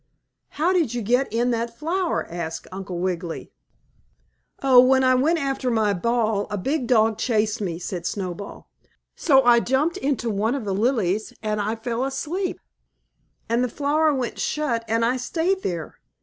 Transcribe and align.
"How 0.57 0.73
did 0.73 0.95
you 0.95 1.03
get 1.03 1.31
in 1.31 1.51
that 1.51 1.77
flower?" 1.77 2.25
asked 2.27 2.65
Uncle 2.71 2.97
Wiggily. 2.97 3.51
"Oh, 4.63 4.79
when 4.79 5.03
I 5.03 5.13
went 5.13 5.37
after 5.37 5.69
my 5.69 5.93
ball 5.93 6.47
a 6.49 6.57
big 6.57 6.87
dog 6.87 7.19
chased 7.19 7.61
me," 7.61 7.77
said 7.77 8.07
Snowball, 8.07 8.67
"so 9.15 9.43
I 9.43 9.59
jumped 9.59 9.97
into 9.97 10.31
one 10.31 10.55
of 10.55 10.65
the 10.65 10.73
lilies 10.73 11.33
and 11.43 11.61
I 11.61 11.75
fell 11.75 12.03
asleep, 12.03 12.59
and 13.47 13.63
the 13.63 13.69
flower 13.69 14.11
went 14.11 14.39
shut 14.39 14.83
and 14.87 15.05
I 15.05 15.17
stayed 15.17 15.61
there. 15.61 15.99